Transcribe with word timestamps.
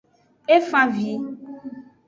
E 0.55 0.57
fan 0.69 0.89
avi. 1.11 1.15